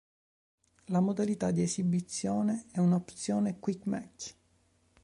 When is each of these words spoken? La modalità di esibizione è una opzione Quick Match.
La 0.85 0.99
modalità 0.99 1.51
di 1.51 1.61
esibizione 1.61 2.65
è 2.71 2.79
una 2.79 2.95
opzione 2.95 3.59
Quick 3.59 3.85
Match. 3.85 4.33